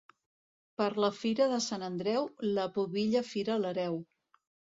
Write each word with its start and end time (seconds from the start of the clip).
Per 0.81 0.87
la 1.03 1.09
fira 1.17 1.47
de 1.51 1.59
Sant 1.65 1.85
Andreu, 1.89 2.25
la 2.57 2.65
pubilla 2.79 3.23
fira 3.29 3.59
l'hereu. 3.61 4.03